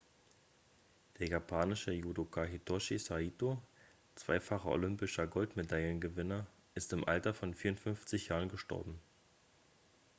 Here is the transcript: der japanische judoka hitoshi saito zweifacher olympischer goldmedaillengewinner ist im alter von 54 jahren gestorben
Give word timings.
der 1.19 1.27
japanische 1.29 1.91
judoka 1.93 2.43
hitoshi 2.53 2.97
saito 2.99 3.51
zweifacher 4.15 4.65
olympischer 4.77 5.27
goldmedaillengewinner 5.27 6.47
ist 6.73 6.91
im 6.91 7.07
alter 7.07 7.35
von 7.35 7.53
54 7.53 8.29
jahren 8.29 8.49
gestorben 8.49 8.99